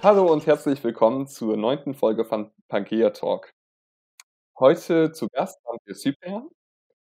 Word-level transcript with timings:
Hallo 0.00 0.32
und 0.32 0.46
herzlich 0.46 0.84
willkommen 0.84 1.26
zur 1.26 1.56
neunten 1.56 1.92
Folge 1.92 2.24
von 2.24 2.52
Pangea 2.68 3.10
Talk. 3.10 3.50
Heute 4.56 5.10
zu 5.10 5.26
Gast 5.26 5.58
haben 5.66 5.78
wir 5.86 5.96
Cyprian 5.96 6.48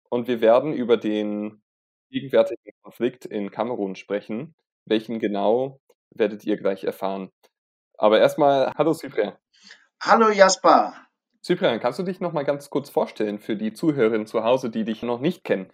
und 0.10 0.30
wir 0.30 0.40
werden 0.40 0.72
über 0.72 0.96
den 0.96 1.62
gegenwärtigen 2.10 2.72
Konflikt 2.84 3.26
in 3.26 3.52
Kamerun 3.52 3.98
sprechen. 3.98 4.56
Welchen 4.86 5.20
genau 5.20 5.82
werdet 6.12 6.46
ihr 6.46 6.56
gleich 6.56 6.86
erfahren. 6.86 7.30
Aber 7.98 8.22
erstmal, 8.22 8.72
hallo 8.78 8.94
Cyprian. 8.94 9.36
Hallo 10.02 10.30
Jasper. 10.30 10.94
Cyprian, 11.44 11.82
kannst 11.82 12.00
du 12.00 12.04
dich 12.04 12.22
noch 12.22 12.32
mal 12.32 12.46
ganz 12.46 12.70
kurz 12.70 12.90
vorstellen 12.90 13.40
für 13.40 13.58
die 13.58 13.74
Zuhörerinnen 13.74 14.28
zu 14.28 14.46
Hause, 14.46 14.70
die 14.70 14.86
dich 14.86 15.04
noch 15.04 15.20
nicht 15.20 15.44
kennen? 15.44 15.70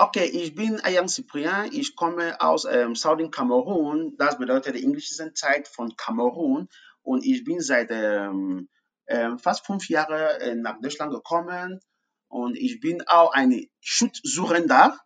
Okay, 0.00 0.26
ich 0.26 0.54
bin 0.54 0.80
Ayang 0.84 1.08
Cyprien, 1.08 1.70
ich 1.72 1.96
komme 1.96 2.40
aus 2.40 2.64
ähm, 2.64 2.94
Southern 2.94 3.32
Kamerun, 3.32 4.14
das 4.16 4.38
bedeutet 4.38 4.76
die 4.76 4.84
englische 4.84 5.34
Zeit 5.34 5.66
von 5.66 5.96
Kamerun 5.96 6.68
und 7.02 7.26
ich 7.26 7.42
bin 7.42 7.60
seit 7.60 7.90
ähm, 7.90 8.68
ähm, 9.08 9.40
fast 9.40 9.66
fünf 9.66 9.88
Jahren 9.88 10.40
äh, 10.40 10.54
nach 10.54 10.80
Deutschland 10.80 11.12
gekommen. 11.12 11.80
Und 12.28 12.56
ich 12.56 12.78
bin 12.78 13.02
auch 13.08 13.32
ein 13.32 13.66
Schutzsuchender. 13.80 14.96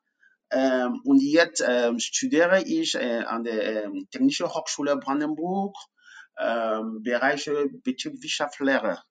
Ähm, 0.51 1.01
und 1.04 1.23
jetzt 1.23 1.65
ähm, 1.66 1.98
studiere 1.98 2.62
ich 2.62 2.95
äh, 2.95 3.23
an 3.24 3.45
der 3.45 3.84
ähm, 3.84 4.06
Technischen 4.10 4.48
Hochschule 4.48 4.98
Brandenburg 4.98 5.74
ähm, 6.38 7.02
Bereiche 7.02 7.68
Betriebswirtschaftslehre. 7.82 9.02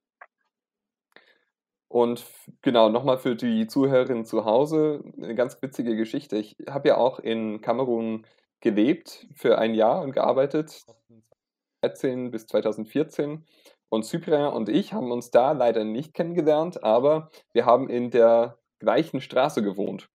Und 1.91 2.25
genau, 2.61 2.87
nochmal 2.87 3.17
für 3.17 3.35
die 3.35 3.67
Zuhörerinnen 3.67 4.23
zu 4.23 4.45
Hause 4.45 5.03
eine 5.21 5.35
ganz 5.35 5.61
witzige 5.61 5.97
Geschichte. 5.97 6.37
Ich 6.37 6.55
habe 6.69 6.87
ja 6.87 6.97
auch 6.97 7.19
in 7.19 7.59
Kamerun 7.59 8.25
gelebt 8.61 9.27
für 9.35 9.57
ein 9.57 9.75
Jahr 9.75 10.01
und 10.01 10.13
gearbeitet, 10.13 10.85
2013 11.81 12.31
bis 12.31 12.47
2014. 12.47 13.45
Und 13.89 14.05
Cyprien 14.05 14.53
und 14.53 14.69
ich 14.69 14.93
haben 14.93 15.11
uns 15.11 15.31
da 15.31 15.51
leider 15.51 15.83
nicht 15.83 16.13
kennengelernt, 16.13 16.81
aber 16.81 17.29
wir 17.51 17.65
haben 17.65 17.89
in 17.89 18.09
der 18.09 18.57
gleichen 18.79 19.19
Straße 19.19 19.61
gewohnt. 19.61 20.07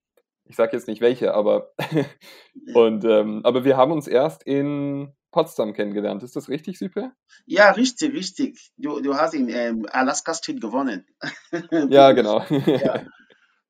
Ich 0.45 0.57
sage 0.57 0.75
jetzt 0.75 0.89
nicht 0.89 1.03
welche, 1.03 1.35
aber 1.35 1.73
und 2.75 3.05
ähm, 3.05 3.43
aber 3.45 3.65
wir 3.65 3.77
haben 3.77 3.93
uns 3.93 4.09
erst 4.09 4.45
in 4.45 5.13
Potsdam 5.31 5.73
kennengelernt. 5.73 6.23
Ist 6.23 6.37
das 6.37 6.49
richtig, 6.49 6.79
Süpe? 6.79 7.13
Ja, 7.47 7.71
richtig, 7.71 8.13
richtig. 8.13 8.73
Du, 8.77 9.01
du 9.01 9.15
hast 9.15 9.35
in 9.35 9.49
ähm, 9.49 9.87
Alaska 9.91 10.35
Street 10.35 10.61
gewonnen. 10.61 11.07
ja, 11.89 12.13
genau. 12.13 12.41
ja. 12.67 13.05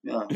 ja. 0.02 0.28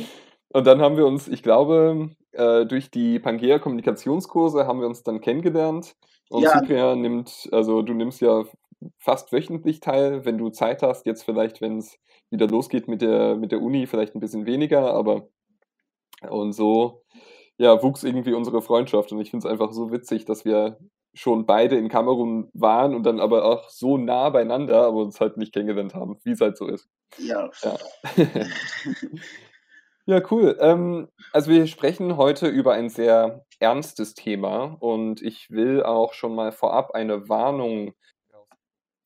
Und 0.53 0.67
dann 0.67 0.81
haben 0.81 0.97
wir 0.97 1.07
uns, 1.07 1.29
ich 1.29 1.43
glaube, 1.43 2.11
äh, 2.33 2.67
durch 2.67 2.91
die 2.91 3.19
Pangea 3.21 3.59
Kommunikationskurse 3.59 4.67
haben 4.67 4.81
wir 4.81 4.87
uns 4.87 5.03
dann 5.03 5.21
kennengelernt. 5.21 5.95
Und 6.29 6.43
ja. 6.43 6.59
Cyprian 6.59 7.01
nimmt, 7.01 7.48
also 7.53 7.83
du 7.83 7.95
nimmst 7.95 8.21
ja 8.21 8.45
fast 8.98 9.33
wöchentlich 9.33 9.81
teil, 9.81 10.25
wenn 10.25 10.39
du 10.39 10.48
Zeit 10.51 10.83
hast. 10.83 11.07
Jetzt 11.07 11.23
vielleicht, 11.25 11.61
wenn 11.61 11.79
es 11.79 11.98
wieder 12.31 12.48
losgeht 12.48 12.89
mit 12.89 13.03
der, 13.03 13.37
mit 13.37 13.53
der 13.53 13.61
Uni, 13.61 13.87
vielleicht 13.87 14.15
ein 14.15 14.21
bisschen 14.21 14.47
weniger, 14.47 14.95
aber 14.95 15.29
und 16.29 16.53
so 16.53 17.03
ja, 17.61 17.83
wuchs 17.83 18.05
irgendwie 18.05 18.33
unsere 18.33 18.63
Freundschaft. 18.63 19.13
Und 19.13 19.21
ich 19.21 19.31
finde 19.31 19.47
es 19.47 19.53
einfach 19.53 19.73
so 19.73 19.93
witzig, 19.93 20.25
dass 20.25 20.47
wir 20.47 20.79
schon 21.14 21.47
beide 21.47 21.77
in 21.77 21.89
Kamerun 21.89 22.50
waren 22.53 22.94
und 22.94 23.05
dann 23.05 23.20
aber 23.20 23.44
auch 23.44 23.69
so 23.69 23.97
nah 23.97 24.30
beieinander, 24.30 24.86
aber 24.86 24.98
uns 25.03 25.20
halt 25.20 25.36
nicht 25.36 25.52
kennengelernt 25.52 25.94
haben, 25.94 26.19
wie 26.22 26.33
es 26.33 26.41
halt 26.41 26.56
so 26.56 26.67
ist. 26.67 26.89
Ja. 27.19 27.50
Ja, 27.62 27.77
ja 30.06 30.22
cool. 30.30 30.56
Ähm, 30.61 31.08
also 31.33 31.50
wir 31.50 31.67
sprechen 31.67 32.17
heute 32.17 32.47
über 32.47 32.75
ein 32.75 32.89
sehr 32.89 33.44
ernstes 33.58 34.14
Thema 34.14 34.77
und 34.78 35.20
ich 35.20 35.50
will 35.50 35.83
auch 35.83 36.14
schon 36.14 36.35
mal 36.35 36.52
vorab 36.52 36.92
eine 36.92 37.29
Warnung 37.29 37.95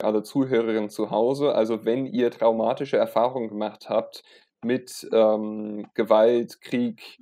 alle 0.03 0.23
Zuhörerinnen 0.23 0.91
zu 0.91 1.11
Hause. 1.11 1.55
Also 1.55 1.85
wenn 1.85 2.07
ihr 2.07 2.31
traumatische 2.31 2.97
Erfahrungen 2.97 3.49
gemacht 3.49 3.89
habt 3.89 4.23
mit 4.63 5.09
ähm, 5.13 5.87
Gewalt, 5.95 6.61
Krieg 6.61 7.19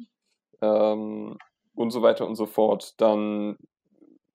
ähm, 0.60 1.38
und 1.74 1.90
so 1.90 2.02
weiter 2.02 2.26
und 2.26 2.36
so 2.36 2.46
fort, 2.46 3.00
dann 3.00 3.56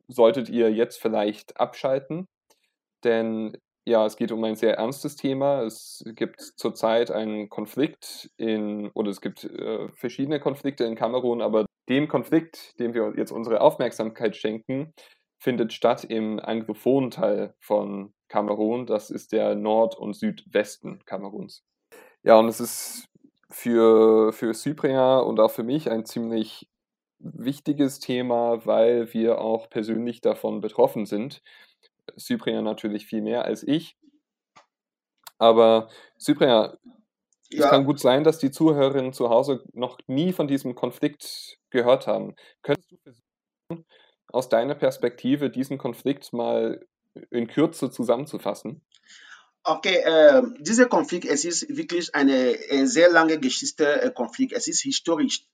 solltet 0.08 0.50
ihr 0.50 0.72
jetzt 0.72 1.02
vielleicht 1.02 1.60
abschalten, 1.60 2.26
denn 3.04 3.58
ja, 3.88 4.06
es 4.06 4.18
geht 4.18 4.34
um 4.34 4.44
ein 4.44 4.56
sehr 4.56 4.76
ernstes 4.78 5.16
Thema. 5.16 5.64
Es 5.64 6.04
gibt 6.06 6.42
zurzeit 6.42 7.10
einen 7.10 7.48
Konflikt 7.48 8.30
in, 8.36 8.90
oder 8.94 9.10
es 9.10 9.22
gibt 9.22 9.46
äh, 9.46 9.88
verschiedene 9.96 10.42
Konflikte 10.42 10.84
in 10.84 10.96
Kamerun, 10.96 11.42
aber 11.42 11.66
dem 11.88 12.10
Konflikt, 12.10 12.78
dem 12.82 12.94
wir 12.94 13.14
jetzt 13.16 13.32
unsere 13.32 13.62
Aufmerksamkeit 13.62 14.36
schenken, 14.36 14.94
findet 15.40 15.72
statt 15.72 16.04
im 16.04 16.38
anglophonen 16.42 17.12
Teil 17.12 17.54
von 17.62 18.14
Kamerun. 18.28 18.88
Das 18.88 19.10
ist 19.10 19.32
der 19.32 19.56
Nord- 19.56 19.98
und 19.98 20.16
Südwesten 20.16 21.00
Kameruns. 21.06 21.64
Ja, 22.24 22.38
und 22.38 22.50
es 22.50 22.60
ist 22.60 23.08
für, 23.50 24.34
für 24.34 24.54
Cyprien 24.54 25.22
und 25.22 25.40
auch 25.40 25.52
für 25.52 25.64
mich 25.64 25.90
ein 25.90 26.06
ziemlich 26.06 26.68
wichtiges 27.20 28.00
Thema, 28.00 28.66
weil 28.66 29.14
wir 29.14 29.40
auch 29.40 29.70
persönlich 29.70 30.22
davon 30.22 30.62
betroffen 30.62 31.06
sind. 31.06 31.42
Cyprien 32.18 32.64
natürlich 32.64 33.06
viel 33.06 33.22
mehr 33.22 33.46
als 33.46 33.64
ich. 33.64 33.98
Aber 35.38 35.90
Cyprien, 36.20 36.50
ja. 37.50 37.64
es 37.64 37.70
kann 37.70 37.86
gut 37.86 38.00
sein, 38.00 38.24
dass 38.24 38.40
die 38.40 38.52
Zuhörerinnen 38.52 39.14
zu 39.14 39.30
Hause 39.30 39.64
noch 39.74 40.00
nie 40.08 40.34
von 40.34 40.48
diesem 40.48 40.76
Konflikt 40.76 41.60
gehört 41.70 42.08
haben. 42.08 42.36
Könntest 42.62 42.92
du 42.92 42.98
versuchen, 42.98 43.86
aus 44.30 44.50
deiner 44.50 44.76
Perspektive 44.76 45.50
diesen 45.50 45.78
Konflikt 45.78 46.34
mal 46.34 46.86
in 47.32 47.48
Kürze 47.48 47.90
zusammenzufassen? 47.90 48.82
Okay, 49.64 49.98
äh, 49.98 50.44
dieser 50.60 50.86
Konflikt, 50.86 51.26
es 51.26 51.44
ist 51.44 51.68
wirklich 51.70 52.16
eine, 52.16 52.58
eine 52.70 52.88
sehr 52.88 53.10
lange 53.10 53.38
Geschichte, 53.40 54.02
äh, 54.02 54.12
Konflikt. 54.12 54.54
Es 54.54 54.68
ist 54.68 54.82
historisch. 54.82 55.46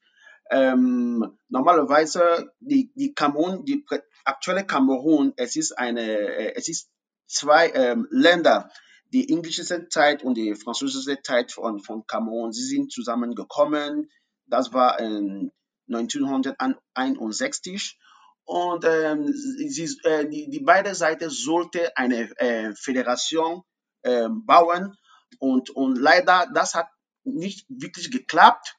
Ähm, 0.52 1.38
normalerweise 1.50 2.52
die, 2.60 2.92
die 2.96 3.14
Kamerun, 3.14 3.66
die 3.66 3.86
aktuelle 4.26 4.66
Kamerun, 4.66 5.34
es 5.38 5.56
ist 5.56 5.78
eine, 5.78 6.02
äh, 6.02 6.54
es 6.56 6.68
ist 6.68 6.90
zwei 7.28 7.70
ähm, 7.70 8.08
Länder, 8.12 8.70
die 9.14 9.30
englische 9.30 9.88
Zeit 9.90 10.24
und 10.24 10.36
die 10.36 10.56
französische 10.56 11.22
Zeit 11.22 11.52
von, 11.52 11.80
von 11.80 12.08
Kamerun, 12.08 12.52
sie 12.52 12.66
sind 12.66 12.92
zusammengekommen. 12.92 14.10
Das 14.48 14.74
war 14.74 15.00
in 15.00 15.52
1961 15.88 18.00
und 18.46 18.86
ähm, 18.86 19.32
sie, 19.34 19.98
äh, 20.04 20.28
die, 20.28 20.50
die 20.50 20.60
beide 20.60 20.94
Seiten 20.96 21.30
sollte 21.30 21.96
eine 21.96 22.30
äh, 22.38 22.74
Föderation 22.76 23.62
äh, 24.02 24.28
bauen 24.30 24.98
und, 25.40 25.70
und 25.70 25.98
leider 25.98 26.48
das 26.54 26.76
hat 26.76 26.88
nicht 27.24 27.66
wirklich 27.70 28.12
geklappt. 28.12 28.76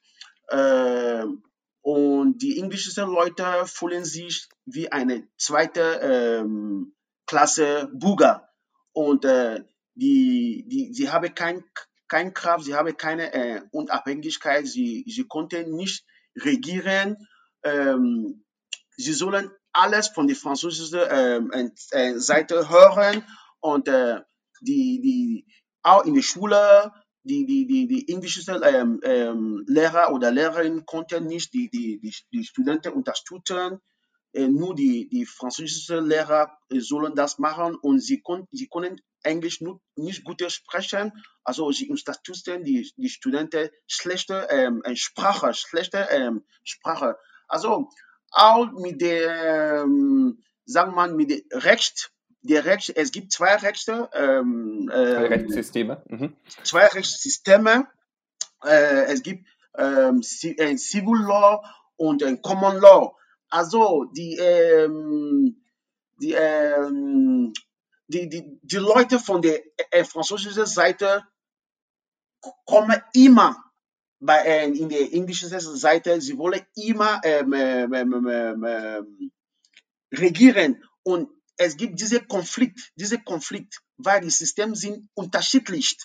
Und 1.85 2.39
die 2.41 2.59
englischen 2.59 3.07
Leute 3.11 3.67
fühlen 3.67 4.05
sich 4.05 4.49
wie 4.65 4.91
eine 4.91 5.27
zweite 5.37 5.81
ähm, 6.01 6.95
Klasse 7.27 7.91
Bürger. 7.93 8.49
Und 8.91 9.23
äh, 9.23 9.63
die, 9.93 10.65
die, 10.67 10.93
sie 10.95 11.11
haben 11.11 11.35
kein, 11.35 11.63
kein 12.07 12.33
Kraft, 12.33 12.65
sie 12.65 12.73
haben 12.73 12.97
keine 12.97 13.31
äh, 13.31 13.61
Unabhängigkeit, 13.69 14.65
sie, 14.65 15.05
sie 15.07 15.27
konnten 15.27 15.75
nicht 15.75 16.07
regieren. 16.35 17.27
Ähm, 17.61 18.43
sie 18.97 19.13
sollen 19.13 19.51
alles 19.71 20.07
von 20.07 20.25
der 20.25 20.35
französischen 20.35 21.01
ähm, 21.07 21.71
äh, 21.91 22.17
Seite 22.17 22.67
hören 22.67 23.23
und 23.59 23.87
äh, 23.89 24.21
die, 24.59 25.01
die, 25.01 25.45
auch 25.83 26.03
in 26.03 26.15
der 26.15 26.23
Schule 26.23 26.91
die, 27.25 27.45
die, 27.45 27.65
die, 27.65 27.87
die 27.87 28.13
englischen 28.13 28.61
ähm, 28.63 28.99
ähm, 29.03 29.63
Lehrer 29.67 30.13
oder 30.13 30.31
Lehrerinnen 30.31 30.85
konnten 30.85 31.25
nicht 31.25 31.53
die, 31.53 31.69
die, 31.69 31.99
die, 31.99 32.15
die 32.31 32.43
Studenten 32.45 32.93
unterstützen. 32.93 33.79
Äh, 34.33 34.47
nur 34.47 34.75
die, 34.75 35.09
die 35.09 35.25
französischen 35.25 36.05
Lehrer 36.05 36.57
äh, 36.69 36.79
sollen 36.79 37.15
das 37.15 37.39
machen 37.39 37.75
und 37.75 37.99
sie, 37.99 38.21
kon 38.21 38.47
sie 38.51 38.67
können 38.67 39.01
Englisch 39.23 39.61
nur, 39.61 39.81
nicht 39.95 40.23
gut 40.23 40.43
sprechen. 40.51 41.11
Also 41.43 41.71
sie 41.71 41.89
unterstützen 41.89 42.63
die, 42.63 42.91
die 42.95 43.09
Studenten 43.09 43.69
schlechte 43.87 44.47
ähm, 44.51 44.83
Sprache, 44.93 45.53
schlechte 45.53 46.07
ähm, 46.11 46.45
Sprache. 46.63 47.17
Also 47.47 47.89
auch 48.31 48.71
mit 48.73 49.01
der, 49.01 49.83
ähm, 49.83 50.43
sagen 50.65 50.91
wir 50.91 50.95
mal, 50.95 51.13
mit 51.13 51.31
dem 51.31 51.41
Recht 51.51 52.11
Recht, 52.53 52.93
es 52.95 53.11
gibt 53.11 53.31
zwei 53.31 53.55
Rechte. 53.55 54.09
Ähm, 54.13 54.89
ähm, 54.93 55.23
Rechtssysteme. 55.23 56.03
Mhm. 56.07 56.35
Zwei 56.63 56.85
Rechtssysteme. 56.87 57.87
Äh, 58.63 59.05
es 59.13 59.23
gibt 59.23 59.45
ähm, 59.77 60.21
ein 60.59 60.77
Civil 60.77 61.21
Law 61.21 61.63
und 61.97 62.23
ein 62.23 62.41
Common 62.41 62.77
Law. 62.77 63.15
Also 63.49 64.05
die, 64.15 64.35
ähm, 64.37 65.63
die, 66.21 66.33
ähm, 66.33 67.53
die, 68.07 68.29
die, 68.29 68.59
die 68.61 68.77
Leute 68.77 69.19
von 69.19 69.41
der 69.41 69.61
äh, 69.91 70.03
französischen 70.03 70.65
Seite 70.65 71.23
kommen 72.65 73.01
immer 73.13 73.65
bei, 74.19 74.37
äh, 74.39 74.65
in 74.69 74.89
der 74.89 75.13
englischen 75.13 75.49
Seite, 75.49 76.21
sie 76.21 76.37
wollen 76.37 76.61
immer 76.75 77.21
ähm, 77.23 77.53
ähm, 77.53 77.93
ähm, 77.93 78.65
ähm, 78.65 79.31
regieren 80.11 80.83
und 81.03 81.29
es 81.57 81.77
gibt 81.77 81.99
diesen 81.99 82.27
Konflikt, 82.27 82.91
diese 82.95 83.19
Konflikt, 83.19 83.81
weil 83.97 84.21
die 84.21 84.29
Systeme 84.29 84.75
sind 84.75 85.09
unterschiedlich. 85.13 85.97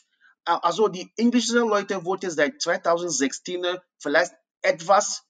Also 0.44 0.88
die 0.88 1.12
englischen 1.16 1.58
Leute 1.58 2.04
wollten 2.04 2.30
seit 2.30 2.60
2016 2.60 3.64
vielleicht 3.98 4.32
etwas 4.62 5.24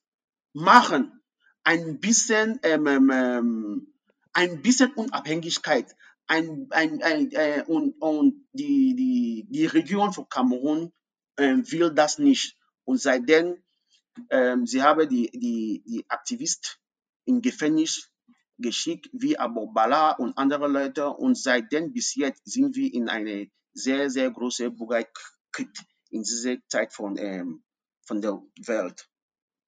machen, 0.52 1.20
ein 1.64 2.00
bisschen, 2.00 2.58
ähm, 2.62 2.86
ähm, 2.86 3.10
ähm, 3.10 3.94
ein 4.32 4.62
bisschen 4.62 4.92
Unabhängigkeit. 4.94 5.94
Ein, 6.26 6.68
ein, 6.70 7.02
ein, 7.02 7.30
äh, 7.32 7.64
und 7.66 8.00
und 8.00 8.46
die, 8.52 8.94
die, 8.94 9.46
die 9.48 9.66
Regierung 9.66 10.12
von 10.12 10.28
Kamerun 10.28 10.92
äh, 11.36 11.56
will 11.56 11.92
das 11.92 12.18
nicht. 12.18 12.56
Und 12.84 13.00
seitdem, 13.00 13.62
ähm, 14.30 14.66
sie 14.66 14.82
haben 14.82 15.08
die, 15.08 15.30
die, 15.32 15.82
die 15.84 16.04
Aktivisten 16.08 16.70
im 17.24 17.42
Gefängnis 17.42 18.09
geschickt, 18.60 19.08
wie 19.12 19.38
Abu 19.38 19.72
Bala 19.72 20.12
und 20.12 20.36
andere 20.36 20.68
Leute. 20.68 21.08
Und 21.08 21.36
seitdem 21.36 21.92
bis 21.92 22.14
jetzt 22.14 22.42
sind 22.44 22.76
wir 22.76 22.92
in 22.92 23.08
eine 23.08 23.48
sehr, 23.72 24.10
sehr 24.10 24.30
große 24.30 24.70
Bürgerkrieg 24.70 25.70
in 26.10 26.22
dieser 26.22 26.56
Zeit 26.68 26.92
von, 26.92 27.16
ähm, 27.16 27.62
von 28.06 28.20
der 28.20 28.42
Welt. 28.66 29.08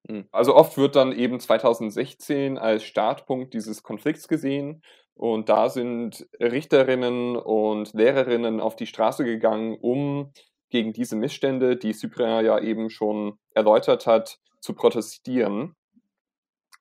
Hm. 0.07 0.27
Also 0.31 0.55
oft 0.55 0.77
wird 0.77 0.95
dann 0.95 1.13
eben 1.13 1.39
2016 1.39 2.57
als 2.57 2.83
Startpunkt 2.83 3.53
dieses 3.53 3.83
Konflikts 3.83 4.27
gesehen 4.27 4.81
und 5.15 5.49
da 5.49 5.69
sind 5.69 6.27
Richterinnen 6.39 7.35
und 7.35 7.93
Lehrerinnen 7.93 8.59
auf 8.59 8.75
die 8.75 8.87
Straße 8.87 9.23
gegangen, 9.23 9.77
um 9.79 10.33
gegen 10.69 10.91
diese 10.91 11.15
Missstände, 11.15 11.77
die 11.77 11.93
Cyprien 11.93 12.43
ja 12.43 12.59
eben 12.59 12.89
schon 12.89 13.37
erläutert 13.53 14.07
hat, 14.07 14.39
zu 14.59 14.73
protestieren. 14.73 15.75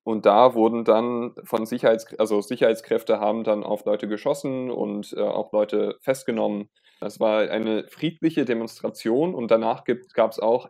Und 0.04 0.26
da 0.26 0.54
wurden 0.54 0.84
dann 0.84 1.34
von 1.44 1.64
Sicherheits 1.64 2.06
also 2.18 2.40
Sicherheitskräfte 2.40 3.20
haben 3.20 3.44
dann 3.44 3.62
auf 3.62 3.84
Leute 3.84 4.08
geschossen 4.08 4.70
und 4.70 5.12
äh, 5.16 5.20
auch 5.20 5.52
Leute 5.52 5.96
festgenommen. 6.00 6.70
Das 7.00 7.20
war 7.20 7.48
eine 7.50 7.86
friedliche 7.88 8.44
Demonstration 8.44 9.34
und 9.34 9.50
danach 9.50 9.84
gab 10.14 10.32
es 10.32 10.40
auch 10.40 10.68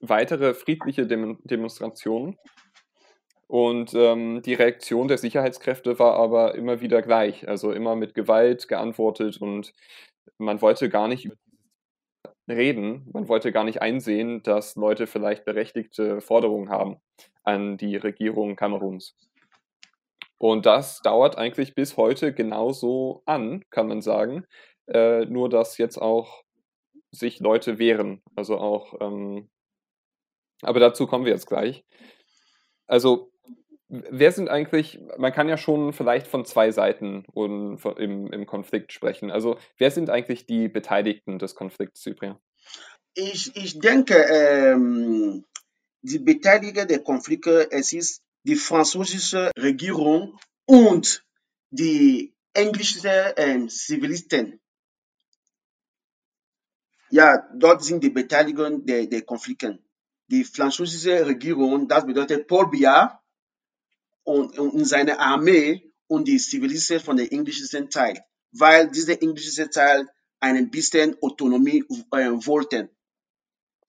weitere 0.00 0.54
friedliche 0.54 1.06
Dem 1.06 1.38
Demonstrationen. 1.44 2.38
Und 3.48 3.94
ähm, 3.94 4.42
die 4.42 4.54
Reaktion 4.54 5.06
der 5.06 5.18
Sicherheitskräfte 5.18 5.98
war 5.98 6.14
aber 6.14 6.56
immer 6.56 6.80
wieder 6.80 7.00
gleich, 7.02 7.46
also 7.48 7.72
immer 7.72 7.94
mit 7.94 8.14
Gewalt 8.14 8.66
geantwortet 8.68 9.40
und 9.40 9.72
man 10.38 10.60
wollte 10.60 10.88
gar 10.88 11.06
nicht 11.08 11.30
reden, 12.48 13.08
man 13.12 13.28
wollte 13.28 13.52
gar 13.52 13.64
nicht 13.64 13.82
einsehen, 13.82 14.42
dass 14.42 14.74
Leute 14.76 15.06
vielleicht 15.06 15.44
berechtigte 15.44 16.20
Forderungen 16.20 16.70
haben 16.70 17.00
an 17.46 17.76
die 17.76 17.96
Regierung 17.96 18.56
Kameruns. 18.56 19.16
Und 20.38 20.66
das 20.66 21.00
dauert 21.00 21.38
eigentlich 21.38 21.74
bis 21.74 21.96
heute 21.96 22.34
genauso 22.34 23.22
an, 23.24 23.64
kann 23.70 23.88
man 23.88 24.02
sagen. 24.02 24.44
Äh, 24.88 25.24
nur 25.26 25.48
dass 25.48 25.78
jetzt 25.78 25.98
auch 25.98 26.44
sich 27.10 27.40
Leute 27.40 27.78
wehren. 27.78 28.22
Also 28.34 28.58
auch, 28.58 28.94
ähm, 29.00 29.48
aber 30.62 30.80
dazu 30.80 31.06
kommen 31.06 31.24
wir 31.24 31.32
jetzt 31.32 31.46
gleich. 31.46 31.84
Also, 32.86 33.32
wer 33.88 34.32
sind 34.32 34.48
eigentlich, 34.48 35.00
man 35.18 35.32
kann 35.32 35.48
ja 35.48 35.56
schon 35.56 35.92
vielleicht 35.92 36.26
von 36.26 36.44
zwei 36.44 36.70
Seiten 36.70 37.24
im, 37.34 38.32
im 38.32 38.46
Konflikt 38.46 38.92
sprechen. 38.92 39.30
Also, 39.30 39.58
wer 39.76 39.90
sind 39.90 40.10
eigentlich 40.10 40.46
die 40.46 40.68
Beteiligten 40.68 41.38
des 41.38 41.54
Konflikts, 41.54 42.02
Cyprien? 42.02 42.36
Ich, 43.14 43.56
ich 43.56 43.78
denke, 43.80 44.14
ähm, 44.14 45.44
die 46.06 46.20
Beteiligten 46.20 46.86
der 46.86 47.02
Konflikte, 47.02 47.68
es 47.72 47.92
ist 47.92 48.22
die 48.44 48.54
französische 48.54 49.50
Regierung 49.58 50.38
und 50.66 51.24
die 51.70 52.32
englische 52.52 53.34
ähm, 53.36 53.68
Zivilisten. 53.68 54.60
Ja, 57.10 57.48
dort 57.54 57.82
sind 57.82 58.04
die 58.04 58.10
Beteiligten 58.10 58.86
der, 58.86 59.06
der 59.06 59.22
Konflikte. 59.22 59.78
Die 60.28 60.44
französische 60.44 61.26
Regierung, 61.26 61.88
das 61.88 62.06
bedeutet 62.06 62.46
Paul 62.46 62.70
Biya 62.70 63.20
und, 64.22 64.58
und 64.58 64.84
seine 64.84 65.18
Armee 65.18 65.92
und 66.06 66.28
die 66.28 66.38
Zivilisten 66.38 67.00
von 67.00 67.16
der 67.16 67.32
englischen 67.32 67.90
Teil, 67.90 68.24
weil 68.52 68.90
diese 68.90 69.20
englische 69.20 69.68
Teil 69.70 70.08
ein 70.38 70.70
bisschen 70.70 71.16
Autonomie 71.20 71.84
äh, 72.12 72.30
wollten. 72.46 72.95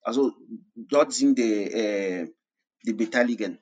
Also 0.08 0.32
dort 0.74 1.12
sind 1.12 1.38
die, 1.38 1.64
äh, 1.64 2.32
die 2.82 2.94
Beteiligten. 2.94 3.58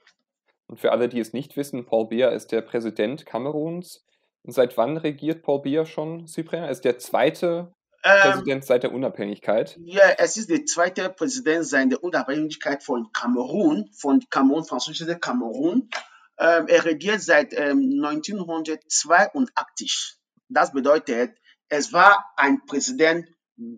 Und 0.69 0.79
für 0.79 0.93
alle, 0.93 1.09
die 1.09 1.19
es 1.19 1.33
nicht 1.33 1.57
wissen, 1.57 1.87
Paul 1.87 2.07
Biya 2.07 2.29
ist 2.29 2.53
der 2.53 2.61
Präsident 2.61 3.27
Kameruns. 3.27 4.07
Seit 4.45 4.77
wann 4.77 4.97
regiert 4.97 5.43
Paul 5.43 5.63
Biya 5.63 5.87
schon 5.87 6.29
Cyprien? 6.29 6.63
Er 6.63 6.71
ist 6.71 6.85
der 6.85 7.01
zweite 7.01 7.73
ähm, 8.05 8.21
Präsident 8.23 8.65
seit 8.65 8.85
der 8.85 8.93
Unabhängigkeit? 8.93 9.77
Ja, 9.83 10.05
es 10.19 10.37
ist 10.37 10.49
der 10.49 10.65
zweite 10.67 11.11
Präsident 11.11 11.67
seit 11.67 11.91
der 11.91 12.05
Unabhängigkeit 12.05 12.85
von 12.85 13.11
Kamerun, 13.13 13.91
von 13.93 14.23
Kamerun, 14.31 14.65
französische 14.65 15.19
Kamerun. 15.19 15.91
Ähm, 16.39 16.69
er 16.69 16.85
regiert 16.85 17.23
seit 17.23 17.55
ähm, 17.55 18.01
1982. 18.05 20.15
Das 20.49 20.71
bedeutet, 20.71 21.37
es 21.69 21.93
war 21.93 22.25
ein 22.37 22.65
Präsident, 22.67 23.27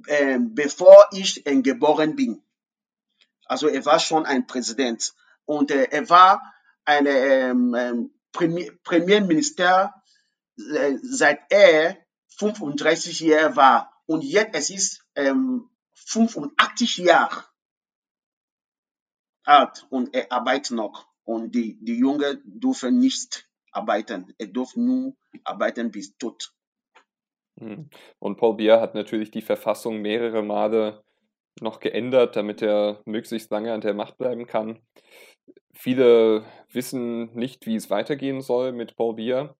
ähm, 0.09 0.55
bevor 0.55 1.07
ich 1.13 1.47
äh, 1.47 1.63
geboren 1.63 2.15
bin. 2.15 2.43
Also 3.49 3.69
er 3.69 3.85
war 3.87 3.99
schon 3.99 4.27
ein 4.27 4.47
Präsident 4.47 5.15
und 5.45 5.71
äh, 5.71 5.89
er 5.91 6.09
war 6.11 6.55
ein 6.85 7.07
ähm, 7.07 7.75
ähm, 7.75 8.11
Premier, 8.33 8.73
Premierminister, 8.85 9.95
äh, 10.57 10.97
seit 11.03 11.41
er 11.51 11.97
35 12.39 13.21
Jahre 13.21 13.57
war. 13.57 13.93
Und 14.07 14.23
jetzt 14.23 14.55
es 14.55 14.71
ist 14.71 15.05
ähm, 15.15 15.69
85 15.95 16.99
Jahre 16.99 17.45
alt 19.45 19.87
und 19.91 20.15
er 20.15 20.31
arbeitet 20.31 20.73
noch. 20.73 21.09
Und 21.25 21.55
die, 21.55 21.79
die 21.83 21.99
Jungen 21.99 22.41
dürfen 22.45 22.99
nicht 22.99 23.49
arbeiten. 23.71 24.35
Er 24.39 24.47
darf 24.47 24.77
nur 24.77 25.15
arbeiten 25.45 25.91
bis 25.91 26.17
tot. 26.17 26.55
Hm. 27.59 27.91
Und 28.19 28.37
Paul 28.37 28.57
Biya 28.57 28.81
hat 28.81 28.95
natürlich 28.95 29.31
die 29.31 29.43
Verfassung 29.43 30.01
mehrere 30.01 30.43
Male 30.43 31.05
noch 31.61 31.81
geändert, 31.81 32.37
damit 32.37 32.63
er 32.63 33.01
möglichst 33.05 33.51
lange 33.51 33.73
an 33.73 33.81
der 33.81 33.95
Macht 33.95 34.19
bleiben 34.19 34.47
kann. 34.47 34.81
Viele 35.73 36.45
wissen 36.73 37.35
nicht, 37.35 37.67
wie 37.67 37.77
es 37.77 37.91
weitergehen 37.91 38.41
soll 38.41 38.73
mit 38.73 38.97
Paul 38.97 39.15
Biya. 39.15 39.55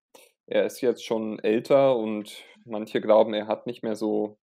Er 0.47 0.65
ist 0.65 0.81
jetzt 0.81 1.05
schon 1.05 1.39
älter 1.39 1.97
und 1.97 2.45
manche 2.65 3.01
glauben, 3.01 3.35
er 3.35 3.47
hat 3.47 3.67
nicht 3.67 3.83
mehr 3.83 3.97
so, 3.97 4.39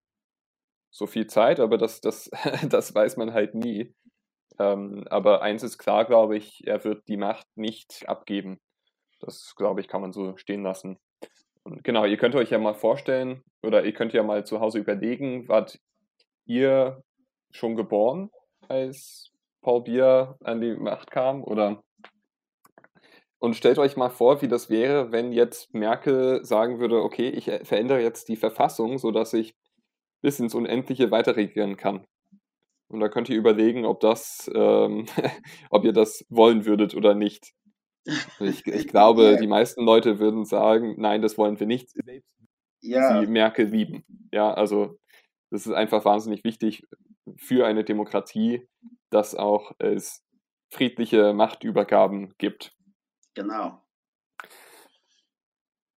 so 0.91 1.07
viel 1.07 1.27
Zeit, 1.27 1.59
aber 1.59 1.77
das, 1.77 2.01
das, 2.01 2.29
das 2.69 2.93
weiß 2.93 3.17
man 3.17 3.33
halt 3.33 3.55
nie. 3.55 3.93
Ähm, 4.59 5.05
aber 5.09 5.41
eins 5.41 5.63
ist 5.63 5.77
klar, 5.77 6.05
glaube 6.05 6.37
ich, 6.37 6.65
er 6.65 6.83
wird 6.83 7.07
die 7.07 7.17
Macht 7.17 7.47
nicht 7.55 8.07
abgeben. 8.07 8.59
Das, 9.19 9.55
glaube 9.55 9.81
ich, 9.81 9.87
kann 9.87 10.01
man 10.01 10.13
so 10.13 10.37
stehen 10.37 10.63
lassen. 10.63 10.97
Und 11.63 11.83
genau, 11.83 12.05
ihr 12.05 12.17
könnt 12.17 12.35
euch 12.35 12.51
ja 12.51 12.59
mal 12.59 12.75
vorstellen, 12.75 13.43
oder 13.63 13.83
ihr 13.83 13.93
könnt 13.93 14.13
ja 14.13 14.23
mal 14.23 14.45
zu 14.45 14.59
Hause 14.59 14.79
überlegen, 14.79 15.47
wart 15.47 15.79
ihr 16.45 17.03
schon 17.55 17.75
geboren, 17.75 18.29
als 18.67 19.31
Paul 19.61 19.83
Bier 19.83 20.37
an 20.43 20.61
die 20.61 20.75
Macht 20.75 21.11
kam? 21.11 21.43
Oder 21.43 21.83
und 23.39 23.55
stellt 23.55 23.77
euch 23.77 23.95
mal 23.95 24.09
vor, 24.09 24.41
wie 24.41 24.47
das 24.47 24.69
wäre, 24.69 25.11
wenn 25.11 25.31
jetzt 25.31 25.73
Merkel 25.73 26.43
sagen 26.43 26.79
würde, 26.79 27.03
okay, 27.03 27.29
ich 27.29 27.45
verändere 27.63 28.01
jetzt 28.01 28.27
die 28.27 28.37
Verfassung, 28.37 28.97
sodass 28.97 29.33
ich 29.33 29.55
bis 30.21 30.39
ins 30.39 30.55
Unendliche 30.55 31.11
weiter 31.11 31.35
regieren 31.35 31.77
kann. 31.77 32.07
Und 32.87 33.01
da 33.01 33.09
könnt 33.09 33.29
ihr 33.29 33.37
überlegen, 33.37 33.85
ob 33.85 33.99
das, 33.99 34.49
ähm, 34.55 35.05
ob 35.69 35.85
ihr 35.85 35.93
das 35.93 36.25
wollen 36.29 36.65
würdet 36.65 36.95
oder 36.95 37.13
nicht. 37.13 37.53
Ich, 38.39 38.65
ich 38.65 38.87
glaube, 38.87 39.37
die 39.39 39.47
meisten 39.47 39.83
Leute 39.83 40.19
würden 40.19 40.45
sagen, 40.45 40.95
nein, 40.97 41.21
das 41.21 41.37
wollen 41.37 41.59
wir 41.59 41.67
nicht. 41.67 41.89
Ja. 42.81 43.19
Sie 43.19 43.27
Merkel 43.27 43.67
lieben. 43.67 44.05
Ja, 44.31 44.53
also 44.53 44.97
das 45.49 45.65
ist 45.65 45.73
einfach 45.73 46.05
wahnsinnig 46.05 46.43
wichtig 46.43 46.83
für 47.37 47.65
eine 47.65 47.83
Demokratie, 47.83 48.67
dass 49.09 49.35
auch 49.35 49.71
es 49.79 50.23
friedliche 50.69 51.33
Machtübergaben 51.33 52.33
gibt. 52.37 52.73
Genau. 53.33 53.81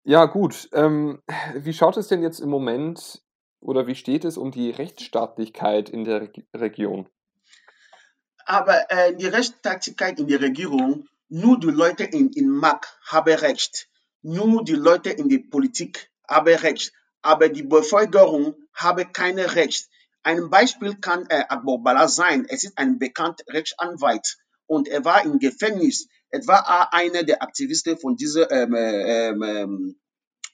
Ja, 0.03 0.25
gut. 0.25 0.69
Ähm, 0.73 1.21
wie 1.55 1.73
schaut 1.73 1.97
es 1.97 2.07
denn 2.07 2.21
jetzt 2.21 2.39
im 2.39 2.49
Moment 2.49 3.21
oder 3.59 3.87
wie 3.87 3.95
steht 3.95 4.23
es 4.23 4.37
um 4.37 4.51
die 4.51 4.69
Rechtsstaatlichkeit 4.69 5.89
in 5.89 6.05
der 6.05 6.29
Region? 6.55 7.09
Aber 8.45 8.89
äh, 8.89 9.13
die 9.15 9.25
Rechtsstaatlichkeit 9.25 10.19
in 10.19 10.27
der 10.27 10.39
Regierung, 10.39 11.07
nur 11.27 11.59
die 11.59 11.67
Leute 11.67 12.05
in, 12.05 12.31
in 12.31 12.49
Macht 12.49 12.97
haben 13.05 13.33
Recht. 13.33 13.89
Nur 14.21 14.63
die 14.63 14.75
Leute 14.75 15.09
in 15.09 15.27
der 15.27 15.39
Politik 15.39 16.09
haben 16.27 16.55
Recht. 16.55 16.93
Aber 17.21 17.49
die 17.49 17.63
Bevölkerung 17.63 18.55
habe 18.73 19.05
kein 19.05 19.37
Recht. 19.37 19.89
Ein 20.27 20.49
Beispiel 20.49 20.95
kann 20.95 21.25
äh, 21.29 21.45
Agbobala 21.47 22.09
sein. 22.09 22.45
Es 22.49 22.65
ist 22.65 22.77
ein 22.77 22.99
bekannter 22.99 23.45
Rechtsanwalt 23.47 24.37
und 24.65 24.89
er 24.89 25.05
war 25.05 25.23
im 25.23 25.39
Gefängnis. 25.39 26.09
Er 26.29 26.45
war 26.47 26.93
einer 26.93 27.23
der 27.23 27.41
Aktivisten 27.41 27.97
von 27.97 28.17
dieser 28.17 28.51
ähm, 28.51 28.75
ähm, 28.75 29.95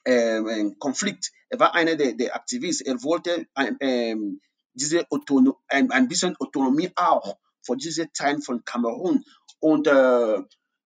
ähm, 0.05 0.47
ähm, 0.47 0.77
Konflikt. 0.77 1.31
Er 1.49 1.59
war 1.59 1.73
einer 1.73 1.95
der, 1.95 2.13
der 2.13 2.35
Aktivisten. 2.35 2.85
Er 2.85 3.01
wollte 3.01 3.47
ähm, 3.79 4.41
diese 4.75 5.09
Autono 5.09 5.57
ein, 5.67 6.07
bisschen 6.07 6.35
Autonomie 6.37 6.91
auch 6.95 7.39
für 7.63 7.75
diese 7.75 8.11
Teil 8.11 8.41
von 8.41 8.63
Kamerun. 8.63 9.25
Und 9.59 9.87
äh, 9.87 10.37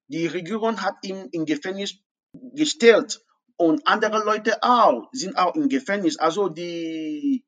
die 0.07 0.27
Regierung 0.27 0.81
hat 0.81 0.95
ihn 1.03 1.27
in 1.33 1.45
Gefängnis 1.45 1.95
gestellt 2.31 3.19
und 3.57 3.85
andere 3.85 4.23
Leute 4.23 4.63
auch 4.63 5.09
sind 5.11 5.35
auch 5.35 5.55
im 5.55 5.67
Gefängnis. 5.67 6.17
Also 6.17 6.47
die, 6.47 7.43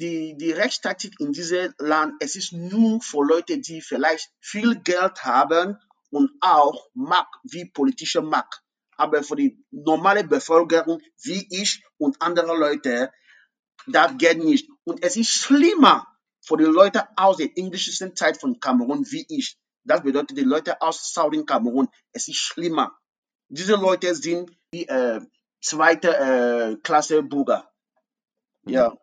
die, 0.00 0.36
die 0.36 0.52
Rechtsstatik 0.52 1.20
in 1.20 1.32
diesem 1.32 1.74
Land, 1.78 2.14
es 2.20 2.34
ist 2.34 2.52
nur 2.52 3.00
für 3.02 3.22
Leute, 3.22 3.58
die 3.58 3.80
vielleicht 3.80 4.30
viel 4.40 4.80
Geld 4.80 5.24
haben 5.24 5.76
und 6.10 6.30
auch 6.40 6.88
Macht, 6.94 7.34
wie 7.44 7.66
politische 7.66 8.22
Macht. 8.22 8.62
Aber 8.96 9.22
für 9.22 9.36
die 9.36 9.64
normale 9.70 10.24
Bevölkerung, 10.24 11.00
wie 11.22 11.46
ich 11.50 11.82
und 11.98 12.20
andere 12.20 12.56
Leute, 12.56 13.12
das 13.86 14.12
geht 14.18 14.38
nicht. 14.42 14.68
Und 14.84 15.02
es 15.02 15.16
ist 15.16 15.30
schlimmer 15.30 16.06
für 16.40 16.56
die 16.56 16.64
Leute 16.64 17.06
aus 17.16 17.36
der 17.36 17.56
englischen 17.56 18.16
Zeit 18.16 18.40
von 18.40 18.58
Kamerun, 18.58 19.06
wie 19.10 19.26
ich. 19.28 19.58
Das 19.84 20.02
bedeutet, 20.02 20.36
die 20.36 20.42
Leute 20.42 20.80
aus 20.82 21.12
Southern 21.12 21.46
Kamerun, 21.46 21.88
es 22.12 22.28
ist 22.28 22.36
schlimmer. 22.36 22.98
Diese 23.48 23.74
Leute 23.74 24.14
sind 24.14 24.50
wie 24.72 24.86
äh, 24.86 25.20
zweite 25.60 26.16
äh, 26.16 26.76
Klasse 26.82 27.22
Bürger. 27.22 27.70
Ja. 28.64 28.96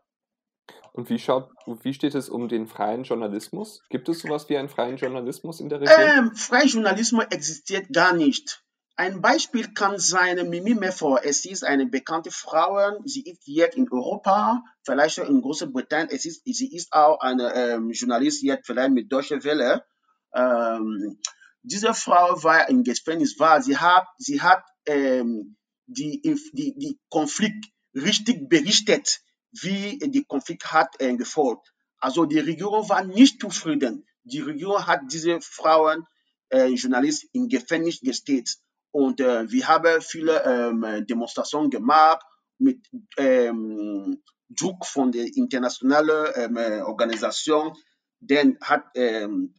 Und 0.97 1.11
wie, 1.11 1.19
schaut, 1.19 1.51
wie 1.83 1.93
steht 1.93 2.15
es 2.15 2.27
um 2.27 2.47
den 2.47 2.65
freien 2.65 3.03
Journalismus? 3.03 3.83
Gibt 3.89 4.09
es 4.09 4.17
sowas 4.17 4.49
wie 4.49 4.57
einen 4.57 4.67
freien 4.67 4.97
Journalismus 4.97 5.59
in 5.59 5.69
der 5.69 5.79
Region? 5.79 5.95
Ähm, 5.99 6.35
freier 6.35 6.65
Journalismus 6.65 7.25
existiert 7.29 7.93
gar 7.93 8.13
nicht. 8.13 8.63
Ein 8.95 9.21
Beispiel 9.21 9.71
kann 9.75 9.99
sein 9.99 10.49
Mimi 10.49 10.73
Meffor. 10.73 11.23
Es 11.23 11.45
ist 11.45 11.63
eine 11.63 11.85
bekannte 11.85 12.31
Frau. 12.31 12.99
Sie 13.05 13.21
ist 13.21 13.45
jetzt 13.45 13.77
in 13.77 13.87
Europa, 13.91 14.63
vielleicht 14.83 15.19
in 15.19 15.39
Großbritannien. 15.39 16.09
Es 16.09 16.25
ist, 16.25 16.41
sie 16.45 16.75
ist 16.75 16.91
auch 16.91 17.19
eine 17.19 17.53
ähm, 17.53 17.91
Journalistin 17.91 18.49
jetzt 18.49 18.65
vielleicht 18.65 18.91
mit 18.91 19.11
Deutsche 19.11 19.43
Welle. 19.43 19.85
Ähm, 20.33 21.19
diese 21.61 21.93
Frau 21.93 22.41
war 22.43 22.69
im 22.69 22.83
Gefängnis, 22.83 23.37
war 23.37 23.61
sie 23.61 23.77
hat, 23.77 24.07
sie 24.17 24.41
hat 24.41 24.63
ähm, 24.87 25.57
die, 25.85 26.21
die, 26.53 26.75
die 26.75 26.99
Konflikt 27.09 27.67
richtig 27.93 28.49
berichtet, 28.49 29.21
wie 29.61 29.97
die 29.99 30.23
Konflikt 30.23 30.71
hat 30.71 30.95
äh, 30.99 31.15
gefolgt. 31.15 31.73
Also 31.99 32.25
die 32.25 32.39
Regierung 32.39 32.87
war 32.89 33.03
nicht 33.03 33.41
zufrieden. 33.41 34.05
Die 34.23 34.39
Regierung 34.39 34.85
hat 34.85 35.01
diese 35.11 35.39
Frauen, 35.41 36.05
äh, 36.49 36.67
Journalisten, 36.67 37.29
im 37.33 37.47
Gefängnis 37.47 37.99
gesteckt. 38.01 38.57
Und 38.91 39.19
äh, 39.19 39.49
wir 39.49 39.67
haben 39.67 40.01
viele 40.01 40.43
ähm, 40.43 41.05
Demonstrationen 41.07 41.69
gemacht 41.69 42.23
mit 42.57 42.87
ähm, 43.17 44.21
Druck 44.49 44.85
von 44.85 45.11
der 45.11 45.25
internationalen 45.35 46.31
ähm, 46.35 46.83
Organisation. 46.85 47.73
Dann 48.19 48.57
hat 48.61 48.85
ähm, 48.95 49.55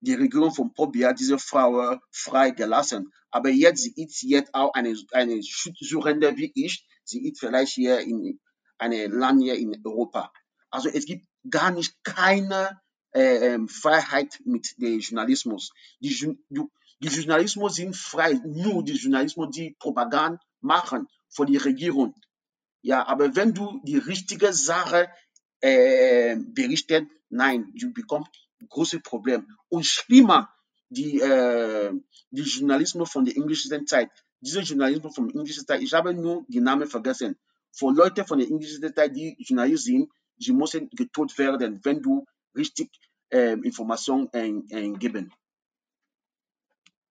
die 0.00 0.14
Regierung 0.14 0.52
von 0.52 0.72
Pobia 0.72 1.12
diese 1.12 1.38
Frau 1.38 1.98
freigelassen. 2.10 3.12
Aber 3.30 3.50
jetzt, 3.50 3.82
sie 3.82 3.94
ist 3.96 4.22
jetzt 4.22 4.54
auch 4.54 4.72
eine, 4.74 4.96
eine 5.12 5.40
Suchende 5.42 6.36
wie 6.36 6.52
ich. 6.54 6.86
Sie 7.04 7.26
ist 7.26 7.40
vielleicht 7.40 7.72
hier 7.72 8.00
in 8.00 8.40
einem 8.78 9.12
Land 9.12 9.42
hier 9.42 9.56
in 9.56 9.80
Europa. 9.84 10.32
Also 10.70 10.88
es 10.88 11.06
gibt 11.06 11.26
gar 11.48 11.70
nicht 11.70 11.94
keine 12.04 12.80
äh, 13.12 13.54
ähm, 13.54 13.68
Freiheit 13.68 14.40
mit 14.44 14.74
dem 14.78 15.00
Journalismus. 15.00 15.72
Die, 16.00 16.38
die 17.00 17.08
Journalismus 17.08 17.76
sind 17.76 17.96
frei, 17.96 18.40
nur 18.44 18.84
die 18.84 18.96
Journalismus, 18.96 19.54
die 19.54 19.76
Propaganda 19.78 20.40
machen 20.60 21.08
für 21.28 21.46
die 21.46 21.56
Regierung. 21.56 22.14
Ja, 22.82 23.06
aber 23.06 23.34
wenn 23.36 23.54
du 23.54 23.80
die 23.84 23.98
richtige 23.98 24.52
Sache 24.52 25.08
äh, 25.60 26.36
berichtest, 26.36 27.06
nein, 27.30 27.72
du 27.74 27.92
bekommst 27.92 28.30
große 28.68 29.00
Problem. 29.00 29.46
Und 29.68 29.84
schlimmer, 29.86 30.50
die, 30.88 31.20
äh, 31.20 31.92
die 32.30 32.42
Journalismus 32.42 33.10
von 33.10 33.24
der 33.24 33.36
englischen 33.36 33.86
Zeit. 33.86 34.10
Diese 34.40 34.60
Journalismus 34.60 35.14
von 35.14 35.28
der 35.28 35.36
englischen 35.36 35.66
Zeit, 35.66 35.82
ich 35.82 35.92
habe 35.92 36.14
nur 36.14 36.44
die 36.48 36.60
Namen 36.60 36.86
vergessen. 36.86 37.36
Für 37.76 37.92
Leute 37.92 38.24
von 38.24 38.38
der 38.38 38.48
englischen 38.48 38.82
Zeit, 38.94 39.14
die 39.14 39.36
Journalisten 39.38 39.98
sind, 39.98 40.12
sie 40.38 40.52
müssen 40.52 40.88
getötet 40.90 41.38
werden, 41.38 41.80
wenn 41.84 42.02
du 42.02 42.24
richtig 42.54 42.90
äh, 43.30 43.52
Informationen 43.52 44.28
äh, 44.32 44.90
geben. 44.98 45.32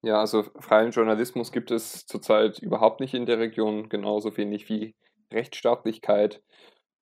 Ja, 0.02 0.20
also 0.20 0.44
freien 0.60 0.92
Journalismus 0.92 1.52
gibt 1.52 1.72
es 1.72 2.06
zurzeit 2.06 2.60
überhaupt 2.60 3.00
nicht 3.00 3.14
in 3.14 3.26
der 3.26 3.40
Region, 3.40 3.90
genauso 3.90 4.38
wenig 4.38 4.70
wie 4.70 4.96
Rechtsstaatlichkeit. 5.32 6.44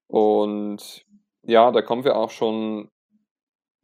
Und 0.08 1.05
ja, 1.43 1.72
da 1.72 1.82
kommen 1.82 2.05
wir 2.05 2.15
auch 2.15 2.29
schon 2.29 2.89